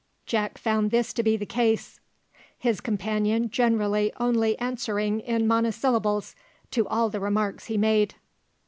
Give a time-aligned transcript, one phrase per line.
[0.25, 1.99] Jack found this to be the case,
[2.57, 6.33] his companion generally only answering in monosyllables
[6.71, 8.15] to all the remarks he made.